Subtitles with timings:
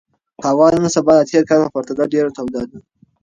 [0.45, 2.77] هوا نن سبا د تېر کال په پرتله ډېره توده ده.